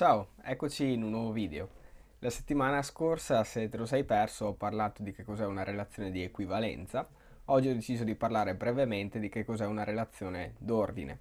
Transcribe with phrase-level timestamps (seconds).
[0.00, 1.68] Ciao, eccoci in un nuovo video.
[2.20, 6.10] La settimana scorsa, se te lo sei perso, ho parlato di che cos'è una relazione
[6.10, 7.06] di equivalenza.
[7.44, 11.18] Oggi ho deciso di parlare brevemente di che cos'è una relazione d'ordine.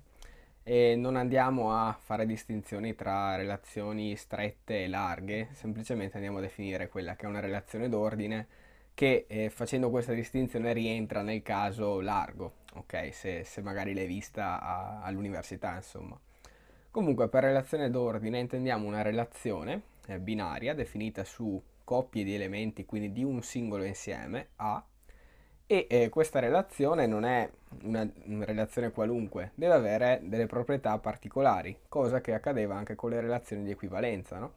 [0.63, 6.87] E non andiamo a fare distinzioni tra relazioni strette e larghe, semplicemente andiamo a definire
[6.87, 8.47] quella che è una relazione d'ordine
[8.93, 13.13] che eh, facendo questa distinzione rientra nel caso largo, ok?
[13.13, 16.17] Se, se magari l'hai vista all'università, insomma.
[16.91, 23.11] Comunque per relazione d'ordine intendiamo una relazione eh, binaria definita su coppie di elementi, quindi
[23.11, 24.83] di un singolo insieme A,
[25.71, 27.47] e eh, questa relazione non è
[27.83, 33.21] una, una, relazione qualunque, deve avere delle proprietà particolari, cosa che accadeva anche con le
[33.21, 34.39] relazioni di equivalenza.
[34.39, 34.53] No?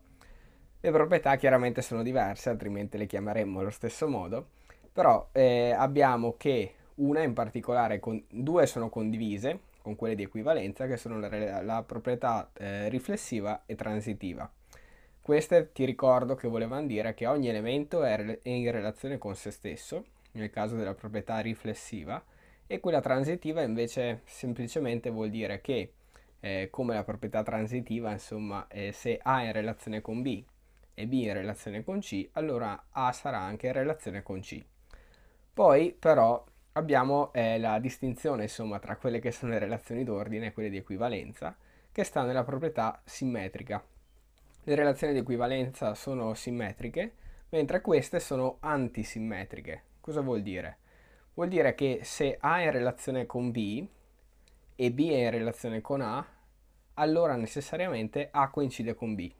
[0.80, 4.47] Le proprietà chiaramente sono diverse, altrimenti le chiameremmo allo stesso modo,
[4.91, 10.86] però eh, abbiamo che una in particolare, con, due sono condivise, con quelle di equivalenza
[10.86, 14.50] che sono la, la proprietà eh, riflessiva e transitiva.
[15.20, 20.05] Queste ti ricordo che volevano dire che ogni elemento è in relazione con se stesso,
[20.33, 22.22] nel caso della proprietà riflessiva,
[22.66, 25.92] e quella transitiva invece semplicemente vuol dire che,
[26.41, 30.42] eh, come la proprietà transitiva, insomma, eh, se A è in relazione con B
[30.94, 34.61] e B in relazione con C, allora A sarà anche in relazione con C.
[35.55, 36.42] Poi però
[36.73, 40.79] abbiamo eh, la distinzione insomma, tra quelle che sono le relazioni d'ordine e quelle di
[40.79, 41.56] equivalenza,
[41.91, 43.84] che sta nella proprietà simmetrica.
[44.64, 47.14] Le relazioni di equivalenza sono simmetriche,
[47.51, 49.83] mentre queste sono antisimmetriche.
[50.01, 50.79] Cosa vuol dire?
[51.34, 53.86] Vuol dire che se A è in relazione con B
[54.75, 56.25] e B è in relazione con A,
[56.95, 59.31] allora necessariamente A coincide con B.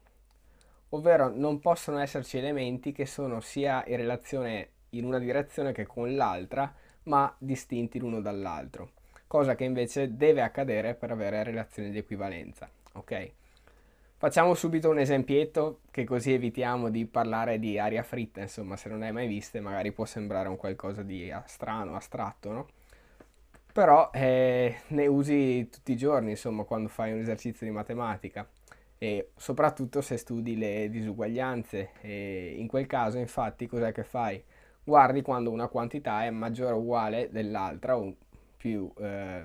[0.91, 6.15] Ovvero non possono esserci elementi che sono sia in relazione in una direzione che con
[6.15, 6.75] l'altra,
[7.05, 8.91] ma distinti l'uno dall'altro,
[9.27, 12.69] cosa che invece deve accadere per avere relazioni di equivalenza.
[12.95, 13.31] Ok?
[14.17, 19.01] Facciamo subito un esempietto che così evitiamo di parlare di aria fritta, insomma, se non
[19.01, 22.69] l'hai mai viste magari può sembrare un qualcosa di strano, astratto, no?
[23.73, 28.49] Però eh, ne usi tutti i giorni, insomma, quando fai un esercizio di matematica
[28.97, 34.41] e soprattutto se studi le disuguaglianze e in quel caso infatti cos'è che fai?
[34.85, 38.15] Guardi quando una quantità è maggiore o uguale dell'altra o
[38.57, 39.45] più, eh,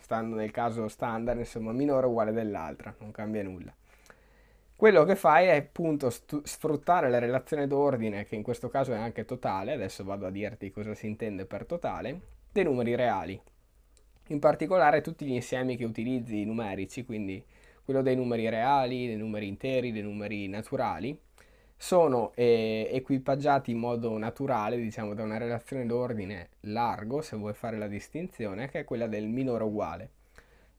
[0.00, 3.74] stando nel caso standard, insomma minore o uguale dell'altra, non cambia nulla.
[4.76, 9.24] Quello che fai è appunto sfruttare la relazione d'ordine, che in questo caso è anche
[9.24, 12.20] totale, adesso vado a dirti cosa si intende per totale,
[12.52, 13.40] dei numeri reali.
[14.28, 17.44] In particolare tutti gli insiemi che utilizzi numerici, quindi
[17.84, 21.18] quello dei numeri reali, dei numeri interi, dei numeri naturali,
[21.80, 27.78] sono eh, equipaggiati in modo naturale, diciamo da una relazione d'ordine largo, se vuoi fare
[27.78, 30.10] la distinzione, che è quella del minore uguale.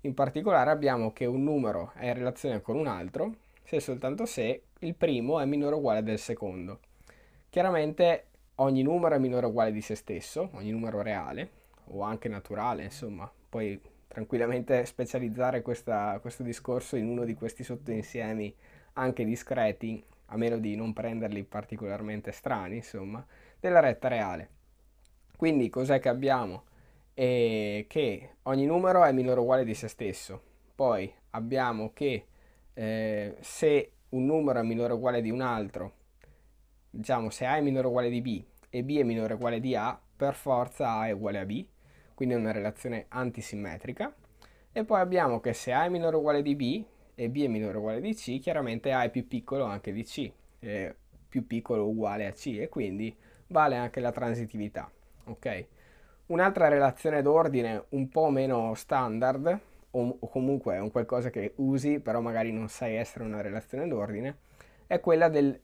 [0.01, 4.25] In particolare abbiamo che un numero è in relazione con un altro se e soltanto
[4.25, 6.79] se il primo è minore uguale del secondo.
[7.49, 11.49] Chiaramente ogni numero è minore uguale di se stesso, ogni numero reale
[11.91, 18.53] o anche naturale, insomma, puoi tranquillamente specializzare questa, questo discorso in uno di questi sottoinsiemi
[18.93, 23.25] anche discreti a meno di non prenderli particolarmente strani, insomma,
[23.59, 24.49] della retta reale.
[25.35, 26.63] Quindi cos'è che abbiamo?
[27.13, 30.41] E che ogni numero è minore o uguale di se stesso.
[30.75, 32.25] Poi abbiamo che
[32.73, 35.93] eh, se un numero è minore o uguale di un altro,
[36.89, 39.59] diciamo se A è minore o uguale di B e B è minore o uguale
[39.59, 41.65] di A, per forza A è uguale a B,
[42.13, 44.13] quindi è una relazione antisimmetrica.
[44.71, 46.83] E poi abbiamo che se A è minore o uguale di B,
[47.19, 50.03] e b è minore o uguale di c, chiaramente a è più piccolo anche di
[50.05, 50.95] c, è
[51.27, 53.13] più piccolo o uguale a c e quindi
[53.47, 54.89] vale anche la transitività.
[55.25, 55.65] Ok?
[56.27, 59.59] Un'altra relazione d'ordine un po' meno standard,
[59.91, 64.37] o, comunque è un qualcosa che usi, però magari non sai essere una relazione d'ordine,
[64.87, 65.59] è quella del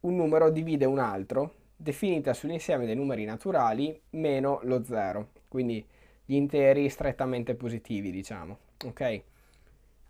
[0.00, 5.84] un numero divide un altro, definita sull'insieme dei numeri naturali meno lo zero, quindi
[6.24, 8.58] gli interi strettamente positivi, diciamo.
[8.86, 9.22] Ok?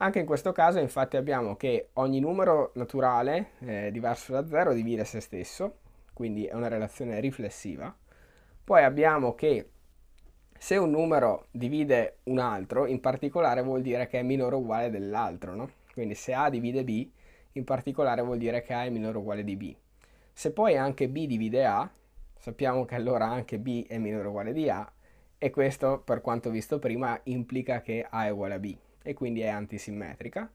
[0.03, 5.05] Anche in questo caso infatti abbiamo che ogni numero naturale eh, diverso da 0 divide
[5.05, 5.81] se stesso,
[6.15, 7.95] quindi è una relazione riflessiva.
[8.65, 9.69] Poi abbiamo che
[10.57, 14.89] se un numero divide un altro, in particolare vuol dire che è minore o uguale
[14.89, 15.71] dell'altro, no?
[15.93, 17.07] Quindi se A divide B,
[17.53, 19.77] in particolare vuol dire che A è minore o uguale di B.
[20.33, 21.91] Se poi anche B divide A,
[22.39, 24.91] sappiamo che allora anche B è minore o uguale di A,
[25.37, 29.41] e questo, per quanto visto prima, implica che A è uguale a B e quindi
[29.41, 30.51] è antisimmetrica.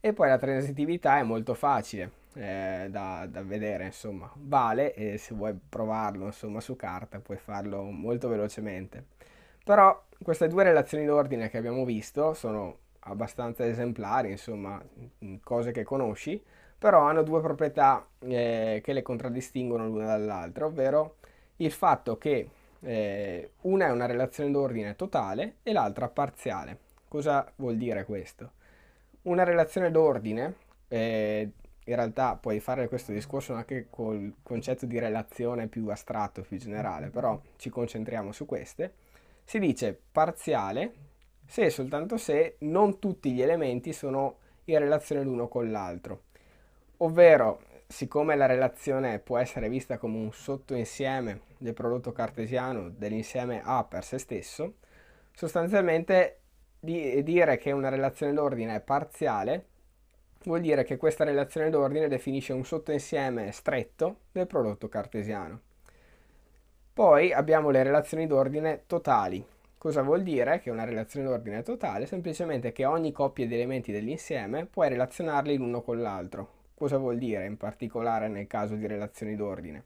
[0.00, 5.34] E poi la transitività è molto facile eh, da, da, vedere, insomma, vale e se
[5.34, 9.04] vuoi provarlo insomma, su carta puoi farlo molto velocemente.
[9.64, 14.80] Però queste due relazioni d'ordine che abbiamo visto sono abbastanza esemplari, insomma,
[15.42, 16.42] cose che conosci,
[16.78, 21.16] però hanno due proprietà eh, che le contraddistinguono l'una dall'altra, ovvero
[21.56, 22.48] il fatto che
[22.80, 26.86] eh, una è una relazione d'ordine totale e l'altra parziale.
[27.08, 28.52] Cosa vuol dire questo?
[29.22, 30.54] Una relazione d'ordine,
[30.88, 31.50] eh,
[31.84, 37.08] in realtà puoi fare questo discorso anche col concetto di relazione più astratto, più generale,
[37.08, 38.92] però ci concentriamo su queste,
[39.42, 40.92] si dice parziale
[41.46, 46.24] se e soltanto se non tutti gli elementi sono in relazione l'uno con l'altro.
[46.98, 53.84] Ovvero, siccome la relazione può essere vista come un sottoinsieme del prodotto cartesiano dell'insieme A
[53.84, 54.74] per se stesso,
[55.32, 56.37] sostanzialmente
[56.80, 59.66] di dire che una relazione d'ordine è parziale
[60.44, 65.60] vuol dire che questa relazione d'ordine definisce un sottoinsieme stretto del prodotto cartesiano.
[66.92, 69.44] Poi abbiamo le relazioni d'ordine totali.
[69.76, 72.06] Cosa vuol dire che una relazione d'ordine totale?
[72.06, 76.56] Semplicemente che ogni coppia di elementi dell'insieme puoi relazionarli l'uno con l'altro.
[76.74, 79.84] Cosa vuol dire in particolare nel caso di relazioni d'ordine?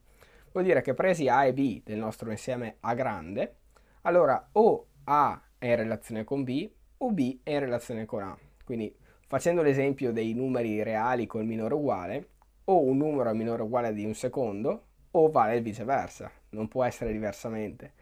[0.52, 3.56] Vuol dire che presi A e B del nostro insieme A grande,
[4.02, 6.70] allora o A è in relazione con B
[7.04, 8.38] o B è in relazione con A.
[8.64, 8.94] Quindi
[9.26, 12.28] facendo l'esempio dei numeri reali col minore uguale,
[12.64, 16.84] o un numero è minore uguale di un secondo o vale il viceversa, non può
[16.84, 17.92] essere diversamente.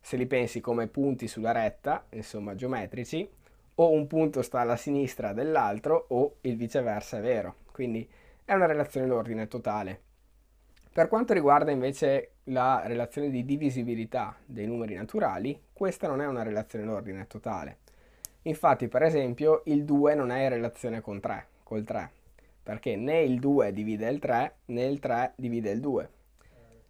[0.00, 3.28] Se li pensi come punti sulla retta, insomma geometrici,
[3.76, 7.56] o un punto sta alla sinistra dell'altro o il viceversa è vero.
[7.72, 8.08] Quindi
[8.44, 10.00] è una relazione d'ordine totale.
[10.92, 16.44] Per quanto riguarda invece la relazione di divisibilità dei numeri naturali, questa non è una
[16.44, 17.78] relazione d'ordine totale.
[18.46, 22.10] Infatti, per esempio, il 2 non è in relazione con 3, col 3,
[22.62, 26.08] perché né il 2 divide il 3 né il 3 divide il 2.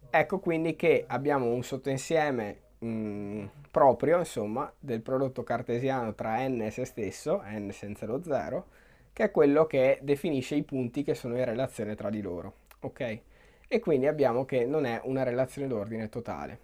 [0.09, 6.61] Ecco quindi che abbiamo un sottoinsieme mh, mm, proprio, insomma, del prodotto cartesiano tra n
[6.61, 8.65] e se stesso, n senza lo 0,
[9.13, 12.53] che è quello che definisce i punti che sono in relazione tra di loro.
[12.81, 13.19] Ok?
[13.67, 16.59] E quindi abbiamo che non è una relazione d'ordine totale.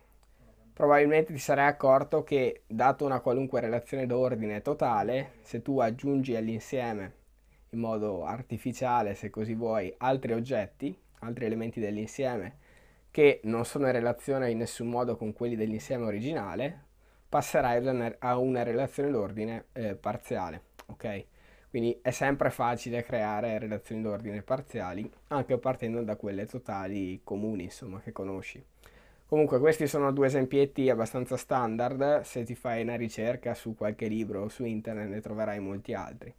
[0.82, 7.14] Probabilmente ti sarai accorto che, dato una qualunque relazione d'ordine totale, se tu aggiungi all'insieme
[7.70, 12.58] in modo artificiale, se così vuoi, altri oggetti, altri elementi dell'insieme
[13.12, 16.86] che non sono in relazione in nessun modo con quelli dell'insieme originale,
[17.30, 20.62] passerai a una relazione d'ordine eh, parziale.
[20.88, 21.26] Ok?
[21.70, 28.00] Quindi è sempre facile creare relazioni d'ordine parziali, anche partendo da quelle totali comuni, insomma,
[28.00, 28.71] che conosci.
[29.32, 34.42] Comunque questi sono due esempietti abbastanza standard, se ti fai una ricerca su qualche libro
[34.42, 36.36] o su internet ne troverai molti altri.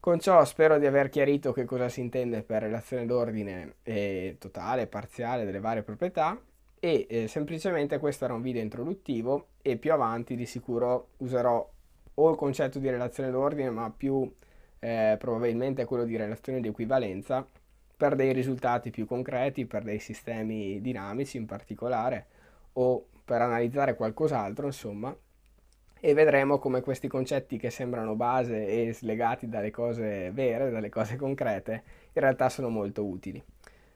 [0.00, 4.86] Con ciò spero di aver chiarito che cosa si intende per relazione d'ordine eh, totale,
[4.86, 6.38] parziale delle varie proprietà
[6.78, 11.66] e eh, semplicemente questo era un video introduttivo e più avanti di sicuro userò
[12.16, 14.30] o il concetto di relazione d'ordine, ma più
[14.78, 17.48] eh, probabilmente quello di relazione di equivalenza,
[17.96, 22.26] per dei risultati più concreti, per dei sistemi dinamici in particolare,
[22.74, 25.16] o per analizzare qualcos'altro, insomma,
[26.00, 31.16] e vedremo come questi concetti che sembrano base e slegati dalle cose vere, dalle cose
[31.16, 31.82] concrete,
[32.12, 33.42] in realtà sono molto utili.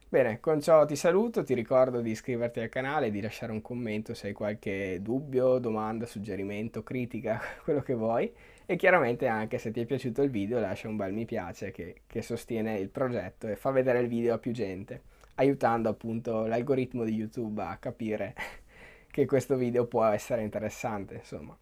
[0.08, 4.14] Bene, con ciò ti saluto, ti ricordo di iscriverti al canale, di lasciare un commento
[4.14, 8.32] se hai qualche dubbio, domanda, suggerimento, critica, quello che vuoi
[8.70, 12.02] e chiaramente anche se ti è piaciuto il video lascia un bel mi piace che,
[12.06, 15.00] che sostiene il progetto e fa vedere il video a più gente,
[15.36, 18.34] aiutando appunto l'algoritmo di YouTube a capire
[19.10, 21.56] che questo video può essere interessante, insomma.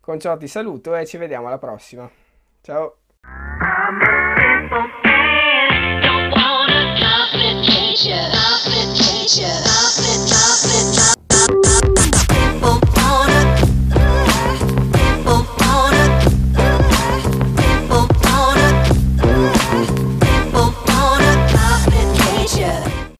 [0.00, 2.10] Con ciò ti saluto e ci vediamo alla prossima.
[2.60, 3.07] Ciao!